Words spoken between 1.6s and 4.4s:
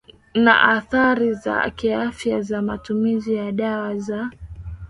kiafya za matumizi ya dawa za